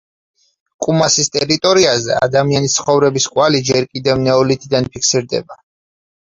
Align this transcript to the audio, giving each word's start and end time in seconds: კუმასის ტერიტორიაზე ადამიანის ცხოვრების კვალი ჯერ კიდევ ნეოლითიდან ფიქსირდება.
კუმასის 0.85 1.27
ტერიტორიაზე 1.35 2.15
ადამიანის 2.27 2.77
ცხოვრების 2.79 3.29
კვალი 3.35 3.61
ჯერ 3.69 3.87
კიდევ 3.93 4.25
ნეოლითიდან 4.25 4.91
ფიქსირდება. 4.97 5.61